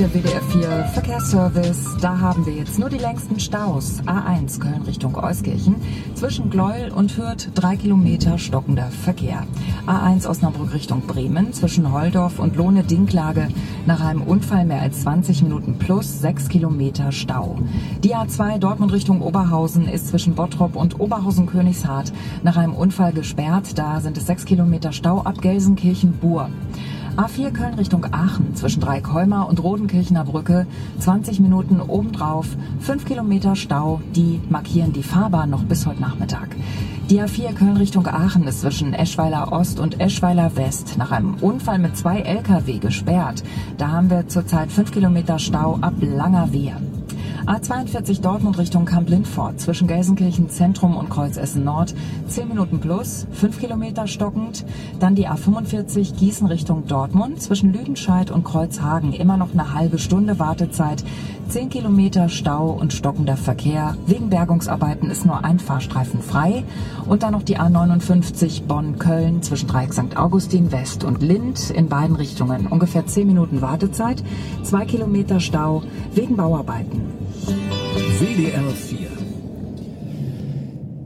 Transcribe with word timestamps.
der 0.00 0.14
WDR 0.14 0.40
4 0.40 0.84
Verkehrsservice. 0.94 1.98
Da 2.00 2.18
haben 2.18 2.46
wir 2.46 2.54
jetzt 2.54 2.78
nur 2.78 2.88
die 2.88 2.96
längsten 2.96 3.38
Staus. 3.38 4.00
A1 4.06 4.58
Köln 4.58 4.80
Richtung 4.86 5.14
Euskirchen. 5.14 5.76
Zwischen 6.14 6.48
Gleuel 6.48 6.90
und 6.90 7.18
Hürth 7.18 7.50
drei 7.54 7.76
Kilometer 7.76 8.38
stockender 8.38 8.86
Verkehr. 8.86 9.46
A1 9.86 10.26
Osnabrück 10.26 10.72
Richtung 10.72 11.02
Bremen. 11.02 11.52
Zwischen 11.52 11.92
Holdorf 11.92 12.38
und 12.38 12.56
Lohne-Dinklage. 12.56 13.48
Nach 13.84 14.00
einem 14.02 14.22
Unfall 14.22 14.64
mehr 14.64 14.80
als 14.80 15.02
20 15.02 15.42
Minuten 15.42 15.74
plus 15.78 16.18
sechs 16.18 16.48
Kilometer 16.48 17.12
Stau. 17.12 17.58
Die 18.02 18.16
A2 18.16 18.56
Dortmund 18.56 18.92
Richtung 18.92 19.20
Oberhausen 19.20 19.86
ist 19.86 20.08
zwischen 20.08 20.34
Bottrop 20.34 20.76
und 20.76 20.98
Oberhausen-Königshardt 20.98 22.10
nach 22.42 22.56
einem 22.56 22.72
Unfall 22.72 23.12
gesperrt. 23.12 23.76
Da 23.76 24.00
sind 24.00 24.16
es 24.16 24.26
sechs 24.26 24.46
Kilometer 24.46 24.92
Stau 24.92 25.20
ab 25.20 25.42
Gelsenkirchen-Bur. 25.42 26.48
A4 27.16 27.50
Köln 27.52 27.74
Richtung 27.74 28.06
Aachen 28.12 28.54
zwischen 28.54 28.80
Dreikolmer 28.80 29.48
und 29.48 29.62
Rodenkirchener 29.62 30.24
Brücke 30.24 30.66
20 31.00 31.40
Minuten 31.40 31.80
obendrauf, 31.80 32.46
5 32.80 33.04
Kilometer 33.04 33.56
Stau, 33.56 34.00
die 34.14 34.40
markieren 34.48 34.92
die 34.92 35.02
Fahrbahn 35.02 35.50
noch 35.50 35.64
bis 35.64 35.86
heute 35.86 36.00
Nachmittag. 36.00 36.48
Die 37.10 37.20
A4 37.20 37.54
Köln 37.54 37.76
Richtung 37.76 38.06
Aachen 38.06 38.46
ist 38.46 38.60
zwischen 38.60 38.94
Eschweiler 38.94 39.52
Ost 39.52 39.80
und 39.80 40.00
Eschweiler 40.00 40.56
West 40.56 40.96
nach 40.96 41.10
einem 41.10 41.34
Unfall 41.40 41.78
mit 41.78 41.96
zwei 41.96 42.20
Lkw 42.20 42.78
gesperrt. 42.78 43.42
Da 43.78 43.88
haben 43.88 44.10
wir 44.10 44.28
zurzeit 44.28 44.70
5 44.70 44.92
Kilometer 44.92 45.38
Stau 45.38 45.78
ab 45.80 45.94
Langerwehr. 46.00 46.80
A42 47.46 48.20
Dortmund 48.20 48.58
Richtung 48.58 48.84
Kamp-Lindfort 48.84 49.60
zwischen 49.60 49.88
Gelsenkirchen 49.88 50.50
Zentrum 50.50 50.96
und 50.96 51.08
Kreuzessen 51.08 51.64
Nord 51.64 51.94
10 52.28 52.48
Minuten 52.48 52.80
plus, 52.80 53.26
5 53.32 53.58
Kilometer 53.58 54.06
stockend. 54.06 54.64
Dann 54.98 55.14
die 55.14 55.28
A45 55.28 56.16
Gießen 56.16 56.46
Richtung 56.46 56.86
Dortmund 56.86 57.40
zwischen 57.40 57.72
Lüdenscheid 57.72 58.30
und 58.30 58.44
Kreuzhagen 58.44 59.12
immer 59.12 59.36
noch 59.36 59.52
eine 59.52 59.74
halbe 59.74 59.98
Stunde 59.98 60.38
Wartezeit. 60.38 61.02
10 61.48 61.70
Kilometer 61.70 62.28
Stau 62.28 62.70
und 62.70 62.92
stockender 62.92 63.36
Verkehr. 63.36 63.96
Wegen 64.06 64.30
Bergungsarbeiten 64.30 65.10
ist 65.10 65.26
nur 65.26 65.42
ein 65.44 65.58
Fahrstreifen 65.58 66.22
frei. 66.22 66.62
Und 67.06 67.22
dann 67.22 67.32
noch 67.32 67.42
die 67.42 67.58
A59 67.58 68.66
Bonn-Köln 68.66 69.42
zwischen 69.42 69.66
Dreieck 69.66 69.92
St. 69.92 70.16
Augustin 70.16 70.70
West 70.70 71.02
und 71.02 71.22
Lind 71.22 71.70
in 71.70 71.88
beiden 71.88 72.14
Richtungen. 72.14 72.66
Ungefähr 72.68 73.06
10 73.06 73.26
Minuten 73.26 73.62
Wartezeit, 73.62 74.22
2 74.62 74.84
Kilometer 74.84 75.40
Stau 75.40 75.82
wegen 76.14 76.36
Bauarbeiten. 76.36 77.20
WDR 78.20 78.68
4. 78.68 78.98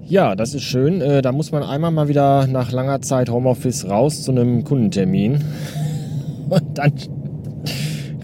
Ja, 0.09 0.35
das 0.35 0.53
ist 0.53 0.65
schön. 0.65 1.01
Äh, 1.01 1.23
da 1.23 1.31
muss 1.31 1.53
man 1.53 1.63
einmal 1.63 1.93
mal 1.93 2.09
wieder 2.09 2.49
nach 2.49 2.73
langer 2.73 3.03
Zeit 3.03 3.31
Homeoffice 3.31 3.89
raus 3.89 4.25
zu 4.25 4.33
einem 4.33 4.65
Kundentermin. 4.65 5.45
Und 6.49 6.77
dann 6.77 6.93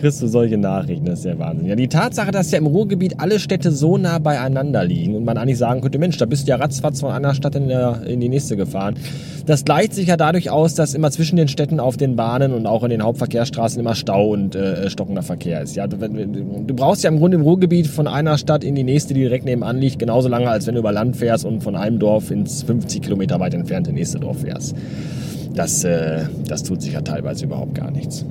kriegst 0.00 0.22
du 0.22 0.26
solche 0.26 0.56
Nachrichten. 0.56 1.04
Das 1.04 1.20
ist 1.20 1.24
ja 1.26 1.38
Wahnsinn. 1.38 1.66
Ja, 1.66 1.76
die 1.76 1.88
Tatsache, 1.88 2.30
dass 2.30 2.50
ja 2.50 2.58
im 2.58 2.66
Ruhrgebiet 2.66 3.20
alle 3.20 3.38
Städte 3.38 3.70
so 3.70 3.98
nah 3.98 4.18
beieinander 4.18 4.82
liegen 4.84 5.14
und 5.14 5.24
man 5.24 5.36
eigentlich 5.36 5.58
sagen 5.58 5.82
könnte, 5.82 5.98
Mensch, 5.98 6.16
da 6.16 6.24
bist 6.24 6.46
du 6.46 6.50
ja 6.50 6.56
ratzfatz 6.56 7.00
von 7.00 7.12
einer 7.12 7.34
Stadt 7.34 7.54
in, 7.54 7.68
der, 7.68 8.02
in 8.06 8.20
die 8.20 8.28
nächste 8.28 8.56
gefahren. 8.56 8.94
Das 9.46 9.64
gleicht 9.64 9.94
sich 9.94 10.08
ja 10.08 10.16
dadurch 10.16 10.50
aus, 10.50 10.74
dass 10.74 10.94
immer 10.94 11.10
zwischen 11.10 11.36
den 11.36 11.48
Städten 11.48 11.80
auf 11.80 11.96
den 11.96 12.16
Bahnen 12.16 12.52
und 12.52 12.66
auch 12.66 12.82
in 12.82 12.90
den 12.90 13.02
Hauptverkehrsstraßen 13.02 13.78
immer 13.78 13.94
Stau 13.94 14.30
und 14.30 14.54
äh, 14.54 14.88
stockender 14.88 15.22
Verkehr 15.22 15.60
ist. 15.60 15.76
Ja, 15.76 15.86
du, 15.86 15.96
du 15.96 16.74
brauchst 16.74 17.04
ja 17.04 17.10
im 17.10 17.18
Grunde 17.18 17.36
im 17.36 17.42
Ruhrgebiet 17.42 17.86
von 17.86 18.06
einer 18.06 18.38
Stadt 18.38 18.64
in 18.64 18.74
die 18.74 18.84
nächste, 18.84 19.12
die 19.12 19.20
direkt 19.20 19.44
nebenan 19.44 19.78
liegt, 19.78 19.98
genauso 19.98 20.28
lange, 20.28 20.48
als 20.48 20.66
wenn 20.66 20.74
du 20.74 20.80
über 20.80 20.92
Land 20.92 21.16
fährst 21.16 21.44
und 21.44 21.62
von 21.62 21.76
einem 21.76 21.98
Dorf 21.98 22.30
ins 22.30 22.62
50 22.62 23.02
Kilometer 23.02 23.38
weit 23.38 23.54
entfernte 23.54 23.92
nächste 23.92 24.18
Dorf 24.18 24.40
fährst. 24.40 24.74
Das, 25.54 25.84
äh, 25.84 26.24
das 26.46 26.62
tut 26.62 26.80
sich 26.80 26.94
ja 26.94 27.02
teilweise 27.02 27.44
überhaupt 27.44 27.74
gar 27.74 27.90
nichts. 27.90 28.24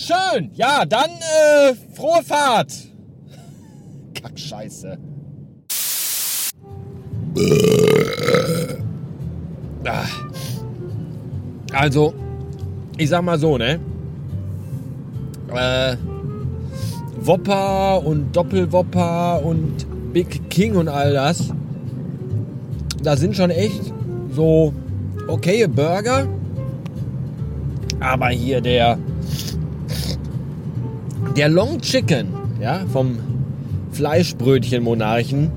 Schön, 0.00 0.50
ja, 0.54 0.86
dann 0.86 1.10
äh, 1.10 1.74
frohe 1.94 2.22
Fahrt. 2.24 2.72
Kackscheiße. 4.14 4.96
Ah. 9.84 10.06
Also, 11.74 12.14
ich 12.96 13.10
sag 13.10 13.22
mal 13.22 13.38
so, 13.38 13.58
ne? 13.58 13.78
Äh, 15.54 15.96
Wopper 17.20 18.02
und 18.02 18.34
Doppelwopper 18.34 19.44
und 19.44 20.14
Big 20.14 20.48
King 20.48 20.76
und 20.76 20.88
all 20.88 21.12
das. 21.12 21.52
Da 23.02 23.18
sind 23.18 23.36
schon 23.36 23.50
echt 23.50 23.92
so 24.30 24.72
okaye 25.28 25.68
Burger. 25.68 26.26
Aber 28.00 28.28
hier 28.28 28.62
der 28.62 28.98
der 31.36 31.48
Long 31.48 31.80
Chicken, 31.80 32.28
ja, 32.60 32.84
vom 32.92 33.18
Fleischbrötchen-Monarchen, 33.92 35.50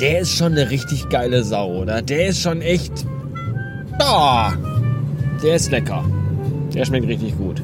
der 0.00 0.20
ist 0.20 0.36
schon 0.36 0.52
eine 0.52 0.70
richtig 0.70 1.08
geile 1.08 1.42
Sau, 1.42 1.82
oder? 1.82 2.02
Der 2.02 2.26
ist 2.26 2.40
schon 2.40 2.60
echt. 2.60 2.92
Oh, 4.00 4.48
der 5.42 5.56
ist 5.56 5.70
lecker. 5.70 6.04
Der 6.74 6.84
schmeckt 6.84 7.06
richtig 7.06 7.36
gut. 7.38 7.62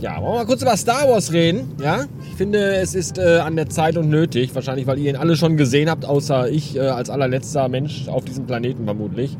Ja, 0.00 0.20
wollen 0.20 0.32
wir 0.32 0.38
mal 0.40 0.46
kurz 0.46 0.62
über 0.62 0.76
Star 0.76 1.08
Wars 1.08 1.32
reden, 1.32 1.72
ja? 1.82 2.04
Ich 2.30 2.36
finde, 2.36 2.76
es 2.76 2.94
ist 2.94 3.16
äh, 3.18 3.38
an 3.38 3.56
der 3.56 3.68
Zeit 3.68 3.96
und 3.96 4.08
nötig, 4.08 4.54
wahrscheinlich, 4.54 4.86
weil 4.86 4.98
ihr 4.98 5.10
ihn 5.10 5.16
alle 5.16 5.36
schon 5.36 5.56
gesehen 5.56 5.88
habt, 5.88 6.04
außer 6.04 6.48
ich 6.48 6.76
äh, 6.76 6.80
als 6.80 7.10
allerletzter 7.10 7.68
Mensch 7.68 8.08
auf 8.08 8.24
diesem 8.24 8.44
Planeten 8.46 8.84
vermutlich. 8.84 9.36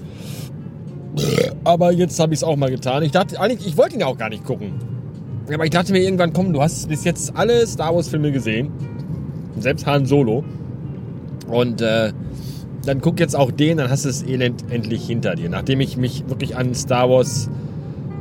Aber 1.65 1.93
jetzt 1.93 2.19
habe 2.19 2.35
ich 2.35 2.41
es 2.41 2.45
auch 2.45 2.57
mal 2.57 2.71
getan. 2.71 3.03
Ich 3.03 3.13
dachte 3.13 3.41
eigentlich, 3.41 3.67
ich 3.67 3.77
wollte 3.77 3.97
ihn 3.97 4.03
auch 4.03 4.19
gar 4.19 4.29
nicht 4.29 4.45
gucken. 4.45 4.73
Aber 5.53 5.65
ich 5.65 5.71
dachte 5.71 5.93
mir 5.93 6.01
irgendwann, 6.01 6.33
komm, 6.33 6.53
du 6.53 6.63
hast 6.63 6.89
bis 6.89 7.05
jetzt 7.05 7.37
alle 7.37 7.67
Star 7.67 7.95
Wars 7.95 8.09
Filme 8.09 8.33
gesehen. 8.33 8.71
Selbst 9.59 9.87
Han 9.87 10.07
Solo. 10.07 10.45
Und 11.47 11.81
äh, 11.83 12.13
dann 12.85 13.01
guck 13.01 13.21
jetzt 13.21 13.37
auch 13.37 13.51
den, 13.51 13.79
dann 13.79 13.91
hast 13.91 14.05
du 14.05 14.09
das 14.09 14.23
Elend 14.23 14.65
endlich 14.71 15.07
hinter 15.07 15.35
dir. 15.35 15.49
Nachdem 15.49 15.81
ich 15.81 15.97
mich 15.97 16.29
wirklich 16.29 16.57
an 16.57 16.75
Star 16.75 17.09
Wars, 17.09 17.49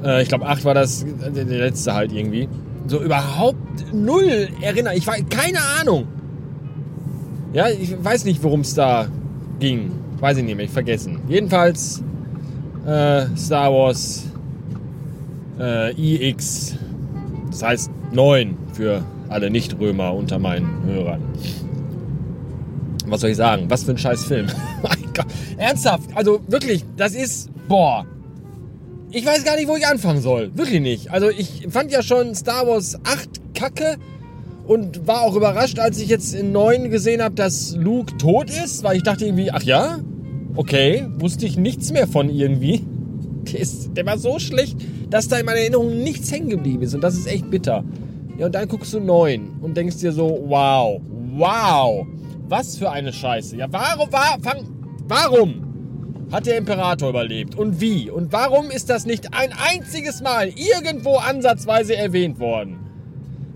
äh, 0.04 0.22
ich 0.22 0.30
glaube 0.30 0.46
8 0.46 0.66
war 0.66 0.74
das 0.74 1.06
der 1.36 1.46
letzte 1.46 1.94
halt 1.94 2.12
irgendwie, 2.12 2.48
so 2.88 3.02
überhaupt 3.02 3.94
null 3.94 4.50
erinnere. 4.62 4.96
Ich 4.96 5.08
war 5.08 5.16
keine 5.30 5.60
Ahnung. 5.80 6.08
Ja, 7.54 7.70
ich 7.70 7.96
weiß 8.04 8.26
nicht, 8.26 8.44
worum 8.44 8.62
es 8.62 8.74
da 8.74 9.08
ging. 9.60 9.92
Weiß 10.20 10.38
ich 10.38 10.44
nicht 10.44 10.56
mehr, 10.56 10.66
ich 10.66 10.72
vergessen. 10.72 11.20
Jedenfalls 11.28 12.04
äh, 12.86 13.26
Star 13.38 13.72
Wars 13.72 14.26
äh, 15.60 15.92
iX, 15.94 16.76
das 17.50 17.64
heißt 17.64 17.92
9 18.12 18.58
für 18.74 19.04
alle 19.30 19.50
Nicht-Römer 19.50 20.14
unter 20.14 20.40
meinen 20.40 20.84
Hörern. 20.86 21.22
Was 23.08 23.22
soll 23.22 23.32
ich 23.32 23.38
sagen? 23.38 23.66
Was 23.70 23.84
für 23.84 23.92
ein 23.92 23.98
scheiß 23.98 24.26
Film. 24.26 24.48
mein 24.82 25.14
Gott. 25.14 25.26
Ernsthaft, 25.58 26.10
also 26.16 26.42
wirklich, 26.48 26.84
das 26.98 27.14
ist, 27.14 27.50
boah. 27.68 28.06
Ich 29.12 29.26
weiß 29.26 29.44
gar 29.44 29.56
nicht, 29.56 29.68
wo 29.68 29.76
ich 29.76 29.86
anfangen 29.86 30.22
soll. 30.22 30.52
Wirklich 30.56 30.82
nicht. 30.82 31.12
Also 31.12 31.30
ich 31.30 31.68
fand 31.70 31.92
ja 31.92 32.02
schon 32.02 32.34
Star 32.34 32.68
Wars 32.68 32.96
8 33.04 33.54
kacke 33.54 33.98
und 34.66 35.06
war 35.06 35.22
auch 35.22 35.36
überrascht, 35.36 35.78
als 35.78 36.00
ich 36.00 36.10
jetzt 36.10 36.34
in 36.34 36.52
9 36.52 36.90
gesehen 36.90 37.22
habe, 37.22 37.36
dass 37.36 37.76
Luke 37.76 38.18
tot 38.18 38.50
ist, 38.50 38.84
weil 38.84 38.98
ich 38.98 39.04
dachte 39.04 39.26
irgendwie, 39.26 39.52
ach 39.52 39.62
ja, 39.62 40.00
okay, 40.56 41.06
wusste 41.18 41.46
ich 41.46 41.58
nichts 41.58 41.92
mehr 41.92 42.08
von 42.08 42.30
irgendwie. 42.30 42.84
Der, 43.96 44.06
war 44.06 44.18
so 44.18 44.40
schlecht, 44.40 44.78
dass 45.10 45.28
da 45.28 45.38
in 45.38 45.46
meiner 45.46 45.60
Erinnerung 45.60 46.02
nichts 46.02 46.32
hängen 46.32 46.50
geblieben 46.50 46.84
ist. 46.84 46.94
Und 46.94 47.02
das 47.02 47.16
ist 47.16 47.28
echt 47.28 47.50
bitter. 47.50 47.84
Ja, 48.38 48.48
und 48.48 48.56
dann 48.56 48.68
guckst 48.68 48.94
du 48.94 49.00
neun 49.00 49.58
und 49.62 49.76
denkst 49.76 49.98
dir 49.98 50.12
so, 50.12 50.44
wow, 50.48 51.02
wow, 51.36 52.08
was 52.48 52.78
für 52.78 52.90
eine 52.90 53.12
Scheiße. 53.12 53.58
Ja, 53.58 53.68
warum, 53.70 54.12
war, 54.12 54.38
fang, 54.42 54.64
warum 55.08 56.28
hat 56.32 56.46
der 56.46 56.58
Imperator 56.58 57.10
überlebt? 57.10 57.56
Und 57.56 57.80
wie? 57.80 58.10
Und 58.10 58.32
warum 58.32 58.72
ist 58.72 58.90
das 58.90 59.06
nicht 59.06 59.34
ein 59.34 59.52
einziges 59.54 60.22
Mal 60.22 60.50
irgendwo 60.50 61.18
ansatzweise 61.18 61.96
erwähnt 61.96 62.40
worden? 62.40 62.83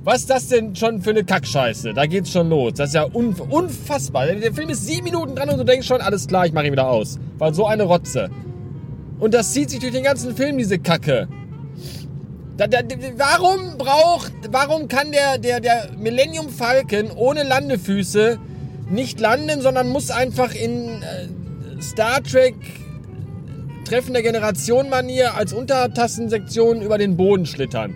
Was 0.07 0.21
ist 0.21 0.29
das 0.29 0.47
denn 0.47 0.73
schon 0.73 1.01
für 1.01 1.09
eine 1.09 1.25
Kackscheiße? 1.25 1.93
Da 1.93 2.05
geht's 2.05 2.31
schon 2.31 2.47
los. 2.47 2.75
Das 2.75 2.91
ist 2.91 2.95
ja 2.95 3.03
unf 3.03 3.41
unfassbar. 3.41 4.27
Der 4.27 4.53
Film 4.53 4.69
ist 4.69 4.87
sieben 4.87 5.03
Minuten 5.03 5.35
dran 5.35 5.49
und 5.49 5.57
du 5.57 5.65
denkst 5.65 5.85
schon, 5.85 5.99
alles 5.99 6.27
klar, 6.27 6.45
ich 6.45 6.53
mache 6.53 6.65
ihn 6.65 6.71
wieder 6.71 6.87
aus. 6.87 7.19
Weil 7.37 7.53
so 7.53 7.65
eine 7.65 7.83
Rotze. 7.83 8.29
Und 9.19 9.33
das 9.33 9.51
zieht 9.51 9.69
sich 9.69 9.81
durch 9.81 9.91
den 9.91 10.05
ganzen 10.05 10.33
Film, 10.33 10.57
diese 10.57 10.79
Kacke. 10.79 11.27
Da, 12.55 12.67
da, 12.67 12.77
warum 13.17 13.77
braucht, 13.77 14.31
warum 14.49 14.87
kann 14.87 15.11
der, 15.11 15.39
der, 15.39 15.59
der 15.59 15.89
Millennium 15.97 16.47
Falcon 16.47 17.11
ohne 17.13 17.43
Landefüße 17.43 18.39
nicht 18.89 19.19
landen, 19.19 19.59
sondern 19.59 19.89
muss 19.89 20.09
einfach 20.09 20.55
in 20.55 21.01
äh, 21.01 21.81
Star 21.81 22.23
Trek 22.23 22.55
Treffen 23.83 24.13
der 24.13 24.23
Generation 24.23 24.89
Manier 24.89 25.35
als 25.35 25.51
Untertassensektion 25.51 26.81
über 26.81 26.97
den 26.97 27.17
Boden 27.17 27.45
schlittern? 27.45 27.93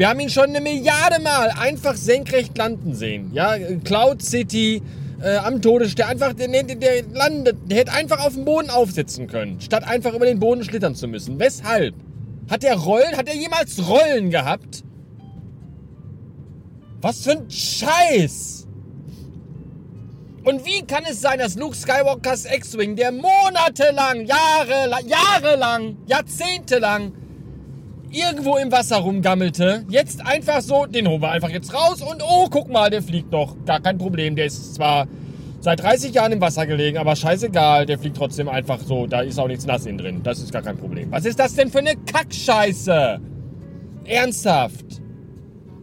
Wir 0.00 0.08
haben 0.08 0.18
ihn 0.18 0.30
schon 0.30 0.44
eine 0.44 0.62
Milliarde 0.62 1.20
Mal 1.20 1.50
einfach 1.50 1.94
senkrecht 1.94 2.56
landen 2.56 2.94
sehen. 2.94 3.32
Ja, 3.34 3.58
Cloud 3.84 4.22
City, 4.22 4.80
äh, 5.22 5.36
am 5.36 5.60
Todesstern, 5.60 6.08
einfach, 6.08 6.32
der, 6.32 6.48
der, 6.48 7.02
landet, 7.12 7.58
der 7.66 7.80
hätte 7.80 7.92
einfach 7.92 8.24
auf 8.24 8.32
dem 8.32 8.46
Boden 8.46 8.70
aufsetzen 8.70 9.26
können, 9.26 9.60
statt 9.60 9.84
einfach 9.84 10.14
über 10.14 10.24
den 10.24 10.40
Boden 10.40 10.64
schlittern 10.64 10.94
zu 10.94 11.06
müssen. 11.06 11.38
Weshalb? 11.38 11.94
Hat 12.48 12.62
der 12.62 12.76
Rollen? 12.76 13.14
Hat 13.14 13.28
er 13.28 13.34
jemals 13.34 13.90
Rollen 13.90 14.30
gehabt? 14.30 14.84
Was 17.02 17.20
für 17.20 17.32
ein 17.32 17.50
Scheiß! 17.50 18.66
Und 20.44 20.64
wie 20.64 20.80
kann 20.80 21.04
es 21.10 21.20
sein, 21.20 21.40
dass 21.40 21.56
Luke 21.56 21.76
Skywalkers 21.76 22.46
X-Wing, 22.46 22.96
der 22.96 23.12
monatelang, 23.12 24.24
Jahre, 24.24 24.88
jahrelang, 25.06 25.98
jahrzehntelang 26.06 27.12
irgendwo 28.10 28.56
im 28.56 28.72
Wasser 28.72 28.96
rumgammelte, 28.96 29.84
jetzt 29.88 30.24
einfach 30.24 30.60
so, 30.60 30.86
den 30.86 31.08
holen 31.08 31.22
wir 31.22 31.30
einfach 31.30 31.50
jetzt 31.50 31.72
raus 31.72 32.02
und 32.02 32.22
oh, 32.22 32.48
guck 32.50 32.70
mal, 32.70 32.90
der 32.90 33.02
fliegt 33.02 33.30
noch. 33.32 33.56
Gar 33.64 33.80
kein 33.80 33.98
Problem. 33.98 34.36
Der 34.36 34.46
ist 34.46 34.74
zwar 34.74 35.06
seit 35.60 35.80
30 35.82 36.14
Jahren 36.14 36.32
im 36.32 36.40
Wasser 36.40 36.66
gelegen, 36.66 36.98
aber 36.98 37.16
scheißegal, 37.16 37.86
der 37.86 37.98
fliegt 37.98 38.16
trotzdem 38.16 38.48
einfach 38.48 38.80
so. 38.80 39.06
Da 39.06 39.20
ist 39.20 39.38
auch 39.38 39.48
nichts 39.48 39.66
nass 39.66 39.86
in 39.86 39.98
drin. 39.98 40.22
Das 40.22 40.38
ist 40.40 40.52
gar 40.52 40.62
kein 40.62 40.76
Problem. 40.76 41.10
Was 41.10 41.24
ist 41.24 41.38
das 41.38 41.54
denn 41.54 41.70
für 41.70 41.78
eine 41.78 41.94
Kackscheiße? 41.96 43.20
Ernsthaft. 44.04 44.86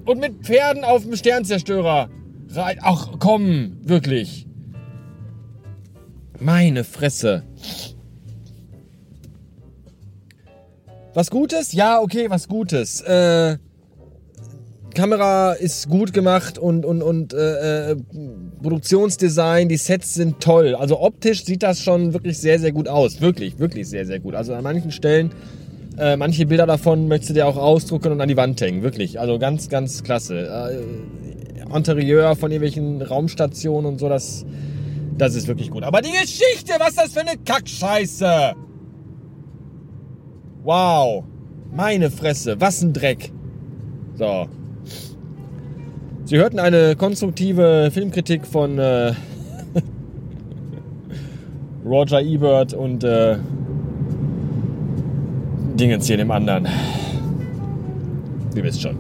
Und 0.06 0.19
mit 0.19 0.45
Pferden 0.45 0.83
auf 0.83 1.03
dem 1.03 1.15
Sternzerstörer. 1.15 2.09
Ach 2.81 3.09
komm, 3.19 3.77
wirklich. 3.81 4.47
Meine 6.39 6.83
Fresse. 6.83 7.44
Was 11.18 11.31
Gutes? 11.31 11.74
Ja, 11.74 12.00
okay, 12.00 12.30
was 12.30 12.48
Gutes. 12.48 13.02
Äh, 13.02 13.58
Kamera 14.94 15.54
ist 15.54 15.90
gut 15.90 16.14
gemacht 16.14 16.60
und, 16.60 16.86
und, 16.86 17.02
und 17.02 17.34
äh, 17.34 17.94
äh, 17.94 17.96
Produktionsdesign, 18.62 19.68
die 19.68 19.78
Sets 19.78 20.14
sind 20.14 20.40
toll. 20.40 20.75
Also 20.75 21.02
optisch 21.02 21.44
sieht 21.44 21.64
das 21.64 21.81
schon 21.81 22.14
wirklich 22.14 22.38
sehr, 22.38 22.60
sehr 22.60 22.72
gut 22.72 22.88
aus. 22.88 23.19
Wirklich, 23.19 23.58
wirklich 23.58 23.90
sehr, 23.90 24.06
sehr 24.06 24.19
gut. 24.19 24.36
Also 24.36 24.54
an 24.54 24.62
manchen 24.62 24.92
Stellen, 24.92 25.31
äh, 25.98 26.18
manche 26.18 26.46
Bilder 26.46 26.68
davon 26.68 27.08
möchtest 27.08 27.31
du 27.31 27.34
dir 27.34 27.48
auch 27.48 27.58
ausdrucken 27.58 28.12
und 28.12 28.22
an 28.22 28.28
die 28.28 28.38
Wand 28.38 28.62
hängen. 28.62 28.84
Wirklich. 28.84 29.20
Also 29.20 29.40
ganz, 29.40 29.70
ganz 29.70 30.04
klasse. 30.04 30.48
Äh, 30.48 31.75
Interieur 31.75 32.36
von 32.36 32.52
irgendwelchen 32.52 33.02
Raumstationen 33.02 33.94
und 33.94 34.00
so, 34.00 34.08
das, 34.08 34.46
das 35.18 35.34
ist 35.34 35.48
wirklich 35.48 35.72
gut. 35.72 35.81
Aber 35.81 36.02
die 36.02 36.12
Geschichte, 36.12 36.74
was 36.78 36.94
das 36.94 37.13
für 37.13 37.22
eine 37.22 37.38
Kackscheiße? 37.44 38.67
Wow. 40.68 41.24
Meine 41.74 42.12
Fresse, 42.12 42.60
was 42.60 42.81
ein 42.81 42.92
Dreck. 42.92 43.31
So. 44.16 44.48
Sie 46.25 46.36
hörten 46.36 46.60
eine 46.60 46.98
konstruktive 46.98 47.90
Filmkritik 47.90 48.46
von 48.46 48.78
äh, 48.78 49.14
Roger 51.86 52.22
Ebert 52.22 52.74
und 52.74 53.06
äh, 53.06 53.38
Dingens 55.80 56.06
hier 56.06 56.18
dem 56.18 56.31
anderen. 56.31 56.68
Ihr 58.54 58.63
wisst 58.66 58.81
schon. 58.81 58.98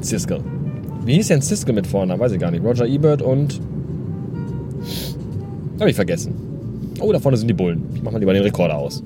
Siskel. 0.00 0.38
Wie 1.04 1.14
hieß 1.14 1.26
denn 1.26 1.40
Siskel 1.40 1.74
mit 1.74 1.88
vorne? 1.88 2.16
Weiß 2.16 2.30
ich 2.30 2.38
gar 2.38 2.52
nicht. 2.52 2.62
Roger 2.62 2.86
Ebert 2.86 3.22
und. 3.22 3.60
Hab 5.80 5.88
ich 5.88 5.96
vergessen. 5.96 6.32
Oh, 7.00 7.12
da 7.12 7.18
vorne 7.18 7.36
sind 7.36 7.48
die 7.48 7.54
Bullen. 7.54 7.86
Ich 7.92 8.04
mach 8.04 8.12
mal 8.12 8.18
lieber 8.18 8.34
den 8.34 8.44
Rekorder 8.44 8.78
aus. 8.78 9.02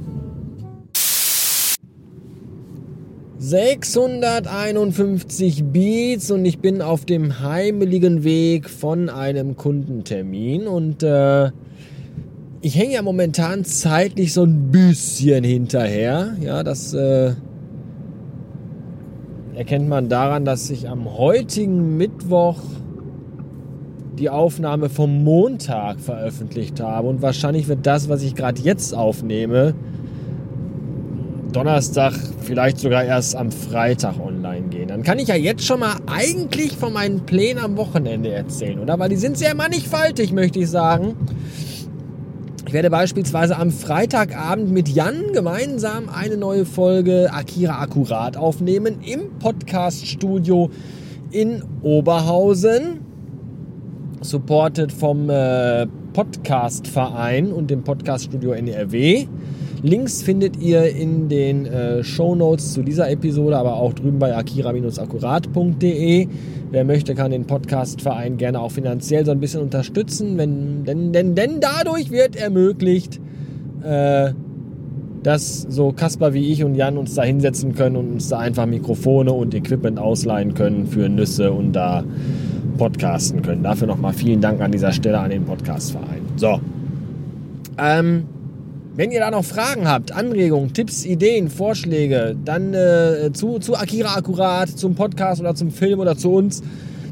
651 3.47 5.65
Beats 5.65 6.31
und 6.31 6.47
ich 6.47 6.61
bin 6.61 6.81
auf 6.81 7.05
dem 7.05 7.41
heimeligen 7.41 8.25
Weg 8.25 8.71
von 8.71 9.11
einem 9.11 9.59
Kundentermin 9.59 10.67
und 10.67 11.03
äh, 11.03 11.51
ich 12.63 12.75
hänge 12.75 12.95
ja 12.95 13.03
momentan 13.03 13.67
zeitlich 13.67 14.33
so 14.33 14.45
ein 14.45 14.71
bisschen 14.71 15.45
hinterher. 15.45 16.39
Ja, 16.41 16.63
das 16.63 16.95
äh, 16.95 17.35
erkennt 19.55 19.91
man 19.91 20.09
daran, 20.09 20.47
dass 20.47 20.71
ich 20.71 20.89
am 20.89 21.19
heutigen 21.19 21.99
Mittwoch 21.99 22.63
die 24.19 24.31
Aufnahme 24.31 24.89
vom 24.89 25.23
Montag 25.23 26.01
veröffentlicht 26.01 26.81
habe 26.81 27.09
und 27.09 27.21
wahrscheinlich 27.21 27.69
wird 27.69 27.87
das, 27.87 28.09
was 28.09 28.23
ich 28.23 28.35
gerade 28.35 28.63
jetzt 28.63 28.95
aufnehme, 28.95 29.75
Donnerstag, 31.55 32.15
vielleicht 32.43 32.81
sogar 32.81 33.05
erst 33.05 33.37
am 33.37 33.53
Freitag 33.53 34.19
online 34.19 34.69
gehen. 34.71 34.89
Dann 34.89 35.05
kann 35.05 35.21
ich 35.21 35.29
ja 35.29 35.37
jetzt 35.37 35.65
schon 35.65 35.79
mal 35.79 35.95
eigentlich 36.07 36.77
von 36.77 36.93
meinen 36.93 37.21
Plänen 37.21 37.63
am 37.63 37.77
Wochenende 37.77 38.33
erzählen, 38.33 38.81
oder? 38.81 38.99
Weil 38.99 39.09
die 39.09 39.17
sind 39.17 39.39
sehr 39.39 39.55
mannigfaltig, 39.55 40.33
möchte 40.33 40.59
ich 40.59 40.69
sagen. 40.69 41.15
Ich 42.67 42.73
werde 42.73 42.91
beispielsweise 42.91 43.57
am 43.57 43.71
Freitagabend 43.71 44.73
mit 44.73 44.89
Jan 44.89 45.33
gemeinsam 45.33 46.09
eine 46.09 46.37
neue 46.37 46.67
Folge 46.67 47.31
Akira 47.33 47.81
Akkurat 47.81 48.37
aufnehmen 48.37 48.97
im 49.07 49.39
Podcast-Studio 49.39 50.71
in 51.31 51.63
Oberhausen. 51.83 52.99
Supported 54.23 54.91
vom 54.91 55.31
äh, 55.31 55.87
Podcast-Verein 56.15 57.53
und 57.53 57.71
dem 57.71 57.85
Podcast-Studio 57.85 58.53
NRW. 58.53 59.29
Links 59.85 60.23
findet 60.23 60.57
ihr 60.63 60.97
in 60.97 61.29
den 61.29 61.67
äh, 61.67 62.03
Show 62.03 62.35
Notes 62.35 62.73
zu 62.73 62.83
dieser 62.83 63.11
Episode, 63.11 63.59
aber 63.59 63.75
auch 63.77 63.93
drüben 63.93 64.19
bei 64.19 64.35
akira-akkurat.de. 64.35 66.27
Wer 66.71 66.85
möchte, 66.87 67.15
kann 67.15 67.33
den 67.33 67.45
Podcastverein 67.45 68.39
gerne 68.39 68.61
auch 68.61 68.71
finanziell 68.71 69.27
so 69.27 69.33
ein 69.33 69.41
bisschen 69.41 69.61
unterstützen, 69.61 70.39
wenn, 70.39 70.85
denn, 70.85 71.13
denn, 71.13 71.35
denn 71.35 71.61
dadurch 71.61 72.11
wird 72.11 72.35
ermöglicht, 72.35 73.21
äh, 73.83 74.33
dass 75.23 75.67
so 75.69 75.93
Kasper 75.93 76.33
wie 76.33 76.51
ich 76.51 76.65
und 76.65 76.77
Jan 76.77 76.97
uns 76.97 77.15
da 77.15 77.23
hinsetzen 77.23 77.75
können 77.75 77.97
und 77.97 78.11
uns 78.11 78.31
da 78.31 78.39
einfach 78.39 78.65
Mikrofone 78.65 79.35
und 79.35 79.55
Equipment 79.55 79.99
ausleihen 79.99 80.55
können 80.55 80.87
für 80.87 81.11
Nüsse 81.11 81.53
und 81.53 81.75
da 81.75 82.05
podcasten 82.79 83.43
können. 83.43 83.63
Dafür 83.63 83.87
nochmal 83.87 84.15
vielen 84.15 84.41
Dank 84.41 84.63
an 84.63 84.73
dieser 84.73 84.93
Stelle 84.93 85.19
an 85.19 85.29
den 85.29 85.45
Podcastverein. 85.45 86.23
So. 86.37 86.59
Ähm, 87.77 88.25
wenn 88.97 89.11
ihr 89.11 89.21
da 89.21 89.31
noch 89.31 89.45
Fragen 89.45 89.87
habt, 89.89 90.13
Anregungen, 90.13 90.73
Tipps, 90.73 91.05
Ideen, 91.05 91.51
Vorschläge, 91.51 92.35
dann 92.45 92.73
äh, 92.75 93.31
zu, 93.33 93.59
zu 93.59 93.77
Akira 93.77 94.17
Akkurat, 94.17 94.69
zum 94.69 94.95
Podcast 94.95 95.41
oder 95.41 95.55
zum 95.55 95.71
Film 95.71 96.01
oder 96.01 96.17
zu 96.17 96.33
uns, 96.33 96.63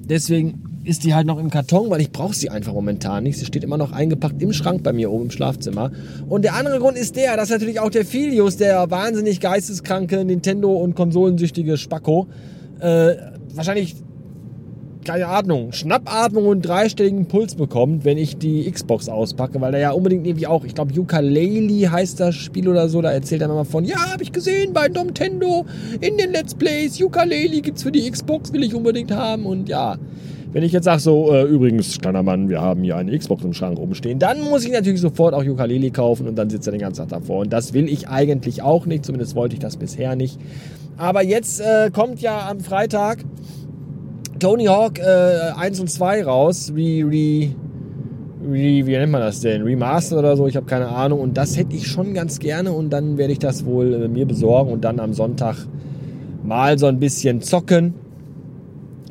deswegen 0.05 0.63
ist 0.85 1.05
die 1.05 1.15
halt 1.15 1.27
noch 1.27 1.39
im 1.39 1.51
Karton, 1.51 1.91
weil 1.91 2.01
ich 2.01 2.13
brauche 2.13 2.35
sie 2.35 2.51
einfach 2.51 2.73
momentan 2.73 3.25
nicht. 3.25 3.39
Sie 3.39 3.45
steht 3.45 3.65
immer 3.65 3.77
noch 3.77 3.93
eingepackt 3.93 4.41
im 4.41 4.53
Schrank 4.53 4.83
bei 4.83 4.93
mir 4.93 5.11
oben 5.11 5.25
im 5.25 5.31
Schlafzimmer. 5.31 5.91
Und 6.29 6.43
der 6.43 6.55
andere 6.55 6.79
Grund 6.79 6.97
ist 6.97 7.17
der, 7.17 7.37
dass 7.37 7.51
natürlich 7.51 7.81
auch 7.81 7.91
der 7.91 8.07
Filius, 8.07 8.57
der 8.57 8.91
wahnsinnig 8.91 9.41
geisteskranke 9.41 10.25
Nintendo- 10.25 10.77
und 10.77 10.95
konsolensüchtige 10.95 11.77
Spacko, 11.77 12.29
äh, 12.81 13.17
wahrscheinlich 13.55 13.97
keine 15.09 15.27
Ahnung, 15.27 15.73
Schnappatmung 15.73 16.47
und 16.47 16.61
dreistelligen 16.61 17.29
Puls 17.29 17.55
bekommt, 17.55 18.05
wenn 18.05 18.19
ich 18.19 18.37
die 18.37 18.71
Xbox 18.71 19.09
auspacke, 19.09 19.59
weil 19.59 19.73
er 19.73 19.81
ja 19.81 19.91
unbedingt 19.93 20.27
irgendwie 20.27 20.47
auch, 20.47 20.65
ich 20.65 20.75
glaube, 20.75 20.93
Ukulele 21.01 21.91
heißt 21.91 22.21
das 22.21 22.35
Spiel 22.35 22.69
oder 22.69 22.91
so, 22.91 23.01
da 23.01 23.11
erzählt 23.11 23.41
er 23.41 23.49
mal 23.49 23.65
von, 23.65 23.87
ja, 23.87 24.13
habe 24.13 24.23
ich 24.23 24.33
gesehen 24.33 24.75
bei 24.75 24.87
Nintendo 24.87 25.65
in 26.03 26.19
den 26.19 26.33
Let's 26.33 26.55
Plays, 26.55 27.01
Ukulele 27.01 27.63
gibt's 27.63 27.85
für 27.85 27.91
die 27.91 28.11
Xbox, 28.11 28.53
will 28.53 28.63
ich 28.63 28.75
unbedingt 28.75 29.11
haben 29.11 29.47
und 29.47 29.71
ja. 29.71 29.97
Wenn 30.53 30.63
ich 30.63 30.73
jetzt 30.73 30.85
sage 30.85 31.01
so, 31.01 31.33
äh, 31.33 31.45
übrigens, 31.45 31.99
kleiner 31.99 32.23
Mann, 32.23 32.51
wir 32.51 32.61
haben 32.61 32.83
hier 32.83 32.97
eine 32.97 33.17
Xbox 33.17 33.45
im 33.45 33.55
Schrank 33.55 33.79
rumstehen, 33.79 34.19
dann 34.19 34.43
muss 34.43 34.67
ich 34.67 34.73
natürlich 34.73 35.01
sofort 35.01 35.33
auch 35.33 35.43
Ukulele 35.43 35.91
kaufen 35.91 36.29
und 36.29 36.37
dann 36.37 36.51
sitzt 36.51 36.69
er 36.69 36.73
den 36.73 36.81
ganzen 36.81 37.09
Tag 37.09 37.21
davor. 37.21 37.41
Und 37.41 37.53
das 37.53 37.73
will 37.73 37.89
ich 37.89 38.09
eigentlich 38.09 38.63
auch 38.63 38.85
nicht, 38.85 39.07
zumindest 39.07 39.35
wollte 39.35 39.55
ich 39.55 39.61
das 39.61 39.79
bisher 39.79 40.17
nicht. 40.17 40.39
Aber 40.99 41.23
jetzt 41.23 41.61
äh, 41.61 41.91
kommt 41.93 42.21
ja 42.21 42.49
am 42.51 42.59
Freitag 42.59 43.25
Tony 44.41 44.65
Hawk 44.65 44.99
äh, 44.99 45.53
1 45.57 45.79
und 45.79 45.89
2 45.89 46.25
raus, 46.25 46.73
re, 46.75 47.05
re, 47.05 47.51
re, 48.45 48.87
wie 48.87 48.97
nennt 48.97 49.13
man 49.13 49.21
das 49.21 49.41
denn? 49.41 49.63
Remaster 49.63 50.19
oder 50.19 50.37
so, 50.37 50.49
ich 50.49 50.57
habe 50.57 50.67
keine 50.67 50.89
Ahnung. 50.89 51.21
Und 51.21 51.37
das 51.37 51.57
hätte 51.57 51.77
ich 51.77 51.87
schon 51.87 52.15
ganz 52.15 52.41
gerne 52.41 52.73
und 52.73 52.91
dann 52.91 53.17
werde 53.17 53.33
ich 53.33 53.39
das 53.39 53.65
wohl 53.65 53.95
äh, 53.95 54.09
mir 54.09 54.27
besorgen 54.27 54.73
und 54.73 54.85
dann 54.85 54.99
am 54.99 55.15
Sonntag 55.15 55.57
mal 56.43 56.79
so 56.79 56.87
ein 56.87 56.99
bisschen 56.99 57.43
zocken. 57.43 57.95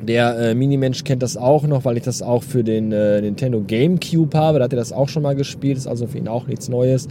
Der 0.02 0.38
äh, 0.38 0.54
Minimensch 0.54 1.04
kennt 1.04 1.22
das 1.22 1.38
auch 1.38 1.66
noch, 1.66 1.86
weil 1.86 1.96
ich 1.96 2.02
das 2.04 2.20
auch 2.20 2.42
für 2.42 2.64
den 2.64 2.92
äh, 2.92 3.22
Nintendo 3.22 3.62
GameCube 3.66 4.36
habe. 4.36 4.58
Da 4.58 4.64
hat 4.64 4.74
er 4.74 4.78
das 4.78 4.92
auch 4.92 5.08
schon 5.08 5.22
mal 5.22 5.34
gespielt, 5.34 5.78
ist 5.78 5.86
also 5.86 6.06
für 6.06 6.18
ihn 6.18 6.28
auch 6.28 6.46
nichts 6.46 6.68
Neues. 6.68 7.08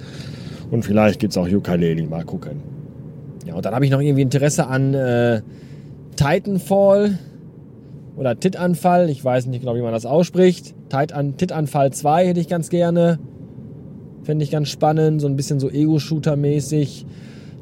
Und 0.70 0.84
vielleicht 0.86 1.20
gibt 1.20 1.34
es 1.34 1.38
auch 1.38 1.48
Ukulele, 1.48 2.06
mal 2.08 2.24
gucken. 2.24 2.77
Ja, 3.48 3.56
und 3.56 3.64
dann 3.64 3.74
habe 3.74 3.86
ich 3.86 3.92
noch 3.92 4.02
irgendwie 4.02 4.24
Interesse 4.24 4.68
an 4.68 4.94
äh, 4.94 5.42
Titanfall 6.18 7.18
oder 8.18 8.38
Titanfall. 8.38 9.10
Ich 9.10 9.24
weiß 9.24 9.46
nicht 9.46 9.62
genau, 9.62 9.76
wie 9.76 9.82
man 9.82 9.94
das 9.94 10.06
ausspricht. 10.06 10.76
Titan, 10.90 11.38
Titanfall 11.38 11.94
2 11.94 12.28
hätte 12.28 12.42
ich 12.42 12.50
ganz 12.50 12.70
gerne. 12.70 13.20
Fände 14.24 14.44
ich 14.44 14.52
ganz 14.52 14.68
spannend, 14.68 15.22
so 15.22 15.28
ein 15.28 15.38
bisschen 15.38 15.62
so 15.62 15.70
Ego-Shooter-mäßig. 15.70 17.06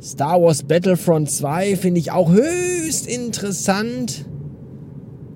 Star 0.02 0.42
Wars 0.42 0.64
Battlefront 0.64 1.30
2 1.30 1.76
finde 1.76 2.00
ich 2.00 2.12
auch 2.12 2.32
höchst 2.32 3.08
interessant. 3.08 4.26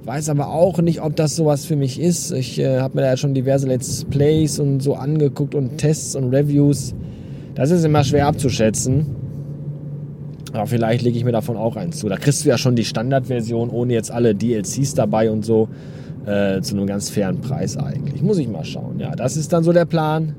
Weiß 0.06 0.30
aber 0.30 0.50
auch 0.50 0.80
nicht, 0.80 1.04
ob 1.04 1.16
das 1.16 1.36
sowas 1.36 1.66
für 1.66 1.76
mich 1.76 2.00
ist. 2.00 2.32
Ich 2.32 2.58
äh, 2.58 2.80
habe 2.80 2.96
mir 2.96 3.02
da 3.02 3.10
ja 3.10 3.18
schon 3.18 3.36
diverse 3.36 3.68
Let's 3.68 4.04
Plays 4.06 4.60
und 4.60 4.80
so 4.80 4.96
angeguckt 4.96 5.54
und 5.54 5.78
Tests 5.78 6.16
und 6.16 6.34
Reviews. 6.34 6.96
Das 7.54 7.70
ist 7.70 7.84
immer 7.84 8.04
schwer 8.04 8.26
abzuschätzen. 8.26 9.29
Aber 10.54 10.68
vielleicht 10.68 11.04
lege 11.04 11.18
ich 11.18 11.24
mir 11.24 11.32
davon 11.32 11.58
auch 11.58 11.76
eins 11.76 12.00
zu. 12.00 12.10
Da 12.10 12.18
kriegst 12.18 12.44
du 12.44 12.50
ja 12.50 12.58
schon 12.58 12.76
die 12.76 12.86
Standardversion 12.86 13.70
ohne 13.70 13.94
jetzt 13.94 14.12
alle 14.12 14.36
DLCs 14.36 14.96
dabei 14.96 15.32
und 15.32 15.46
so. 15.46 15.70
Äh, 16.26 16.62
zu 16.62 16.76
einem 16.76 16.86
ganz 16.86 17.10
fairen 17.10 17.40
Preis 17.40 17.78
eigentlich. 17.78 18.22
Muss 18.22 18.38
ich 18.38 18.48
mal 18.48 18.66
schauen. 18.66 19.00
Ja, 19.00 19.16
das 19.16 19.38
ist 19.38 19.54
dann 19.54 19.64
so 19.64 19.72
der 19.72 19.86
Plan 19.86 20.36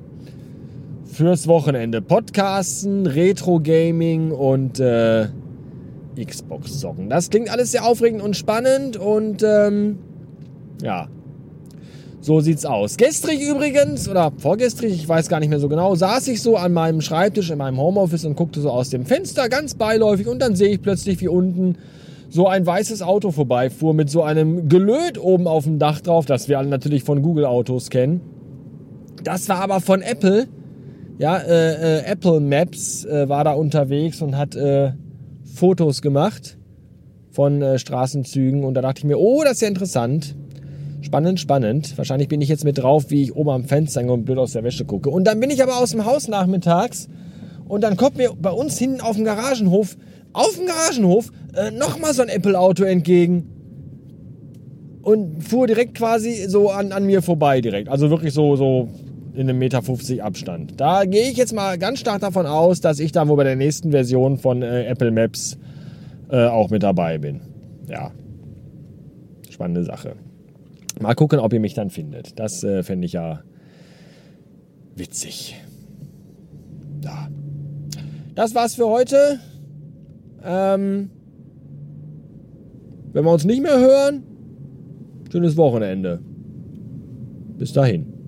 fürs 1.05 1.49
Wochenende. 1.49 2.02
Podcasten, 2.02 3.07
Retro-Gaming 3.07 4.31
und 4.31 4.79
äh, 4.79 5.26
Xbox-Socken. 6.23 7.09
Das 7.09 7.31
klingt 7.31 7.50
alles 7.50 7.73
sehr 7.73 7.85
aufregend 7.85 8.23
und 8.23 8.37
spannend 8.37 8.97
und 8.97 9.43
ähm, 9.43 9.99
ja, 10.83 11.09
so 12.20 12.40
sieht's 12.40 12.66
aus. 12.66 12.96
Gestrig 12.96 13.40
übrigens, 13.40 14.08
oder 14.08 14.32
vorgestrig, 14.36 14.92
ich 14.92 15.08
weiß 15.08 15.28
gar 15.28 15.40
nicht 15.40 15.48
mehr 15.48 15.60
so 15.60 15.68
genau, 15.68 15.94
saß 15.94 16.28
ich 16.28 16.42
so 16.42 16.56
an 16.56 16.72
meinem 16.72 17.00
Schreibtisch 17.00 17.50
in 17.50 17.58
meinem 17.58 17.78
Homeoffice 17.78 18.24
und 18.24 18.36
guckte 18.36 18.60
so 18.60 18.70
aus 18.70 18.90
dem 18.90 19.06
Fenster 19.06 19.48
ganz 19.48 19.74
beiläufig 19.74 20.28
und 20.28 20.40
dann 20.40 20.54
sehe 20.54 20.68
ich 20.68 20.82
plötzlich 20.82 21.20
wie 21.20 21.28
unten 21.28 21.76
so 22.28 22.46
ein 22.46 22.64
weißes 22.64 23.02
Auto 23.02 23.32
vorbeifuhr 23.32 23.94
mit 23.94 24.10
so 24.10 24.22
einem 24.22 24.68
Gelöt 24.68 25.18
oben 25.18 25.48
auf 25.48 25.64
dem 25.64 25.78
Dach 25.78 26.00
drauf, 26.00 26.26
das 26.26 26.48
wir 26.48 26.58
alle 26.58 26.68
natürlich 26.68 27.02
von 27.02 27.22
Google 27.22 27.44
Autos 27.44 27.90
kennen. 27.90 28.20
Das 29.24 29.48
war 29.48 29.60
aber 29.60 29.80
von 29.80 30.00
Apple. 30.00 30.46
Ja, 31.18 31.36
äh, 31.38 31.98
äh, 31.98 32.04
Apple 32.04 32.40
Maps 32.40 33.04
äh, 33.04 33.28
war 33.28 33.44
da 33.44 33.52
unterwegs 33.52 34.22
und 34.22 34.38
hat 34.38 34.54
äh, 34.54 34.92
Fotos 35.54 36.02
gemacht 36.02 36.56
von 37.32 37.60
äh, 37.60 37.78
Straßenzügen 37.78 38.64
und 38.64 38.74
da 38.74 38.80
dachte 38.80 39.00
ich 39.00 39.04
mir, 39.04 39.18
oh, 39.18 39.42
das 39.42 39.54
ist 39.54 39.62
ja 39.62 39.68
interessant. 39.68 40.36
Spannend, 41.11 41.40
spannend. 41.40 41.99
Wahrscheinlich 41.99 42.29
bin 42.29 42.40
ich 42.40 42.49
jetzt 42.49 42.62
mit 42.62 42.79
drauf, 42.79 43.07
wie 43.09 43.25
ich 43.25 43.35
oben 43.35 43.50
am 43.50 43.64
Fenster 43.64 44.00
hänge 44.00 44.12
und 44.12 44.25
blöd 44.25 44.38
aus 44.38 44.52
der 44.52 44.62
Wäsche 44.62 44.85
gucke. 44.85 45.11
Und 45.11 45.25
dann 45.25 45.40
bin 45.40 45.50
ich 45.50 45.61
aber 45.61 45.76
aus 45.79 45.90
dem 45.90 46.05
Haus 46.05 46.29
nachmittags 46.29 47.09
und 47.67 47.81
dann 47.81 47.97
kommt 47.97 48.17
mir 48.17 48.31
bei 48.40 48.52
uns 48.52 48.79
hinten 48.79 49.00
auf 49.00 49.17
dem 49.17 49.25
Garagenhof, 49.25 49.97
auf 50.33 50.55
dem 50.55 50.67
Garagenhof, 50.67 51.33
äh, 51.57 51.73
nochmal 51.73 52.14
so 52.14 52.23
ein 52.23 52.29
Apple-Auto 52.29 52.85
entgegen. 52.85 53.43
Und 55.02 55.43
fuhr 55.43 55.67
direkt 55.67 55.97
quasi 55.97 56.45
so 56.47 56.71
an, 56.71 56.93
an 56.93 57.05
mir 57.07 57.23
vorbei 57.23 57.61
direkt. 57.61 57.88
Also 57.88 58.09
wirklich 58.11 58.33
so, 58.33 58.55
so 58.55 58.87
in 59.35 59.49
einem 59.49 59.59
Meter 59.59 59.83
50 59.83 60.23
Abstand. 60.23 60.75
Da 60.81 61.07
gehe 61.07 61.29
ich 61.29 61.37
jetzt 61.37 61.52
mal 61.52 61.76
ganz 61.76 61.99
stark 61.99 62.21
davon 62.21 62.47
aus, 62.47 62.81
dass 62.81 63.00
ich 63.00 63.11
dann 63.11 63.26
wohl 63.26 63.37
bei 63.37 63.43
der 63.43 63.57
nächsten 63.57 63.90
Version 63.90 64.38
von 64.38 64.62
äh, 64.62 64.85
Apple 64.85 65.11
Maps 65.11 65.59
äh, 66.31 66.45
auch 66.45 66.71
mit 66.71 66.85
dabei 66.85 67.19
bin. 67.19 67.40
Ja. 67.88 68.12
Spannende 69.50 69.83
Sache. 69.83 70.14
Mal 70.99 71.14
gucken, 71.14 71.38
ob 71.38 71.52
ihr 71.52 71.61
mich 71.61 71.75
dann 71.75 71.90
findet. 71.90 72.38
Das 72.38 72.64
äh, 72.64 72.82
fände 72.82 73.06
ich 73.06 73.12
ja 73.12 73.42
witzig. 74.97 75.56
Ja. 77.02 77.28
Das 78.35 78.54
war's 78.54 78.75
für 78.75 78.88
heute. 78.88 79.38
Ähm, 80.42 81.11
wenn 83.12 83.25
wir 83.25 83.32
uns 83.32 83.44
nicht 83.44 83.62
mehr 83.62 83.78
hören, 83.78 84.23
schönes 85.30 85.56
Wochenende. 85.56 86.20
Bis 87.59 87.73
dahin. 87.73 88.19